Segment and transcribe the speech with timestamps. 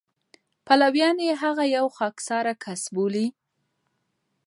[0.65, 3.27] پلویان یې هغه یو خاکساره کس بولي.